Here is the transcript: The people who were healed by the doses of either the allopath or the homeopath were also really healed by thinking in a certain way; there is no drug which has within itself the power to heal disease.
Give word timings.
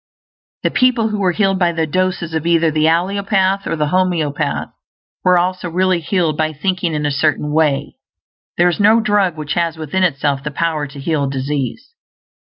The 0.63 0.71
people 0.71 1.09
who 1.09 1.19
were 1.19 1.31
healed 1.31 1.59
by 1.59 1.73
the 1.73 1.85
doses 1.85 2.33
of 2.33 2.47
either 2.47 2.71
the 2.71 2.85
allopath 2.87 3.67
or 3.67 3.75
the 3.75 3.89
homeopath 3.89 4.69
were 5.23 5.37
also 5.37 5.69
really 5.69 5.99
healed 5.99 6.35
by 6.35 6.53
thinking 6.53 6.95
in 6.95 7.05
a 7.05 7.11
certain 7.11 7.51
way; 7.51 7.97
there 8.57 8.67
is 8.67 8.79
no 8.79 8.99
drug 8.99 9.37
which 9.37 9.53
has 9.53 9.77
within 9.77 10.01
itself 10.01 10.41
the 10.43 10.49
power 10.49 10.87
to 10.87 10.99
heal 10.99 11.27
disease. 11.29 11.93